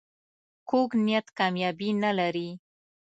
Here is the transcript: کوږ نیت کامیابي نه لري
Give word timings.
کوږ 0.69 0.89
نیت 1.05 1.27
کامیابي 1.37 1.89
نه 2.03 2.11
لري 2.19 2.49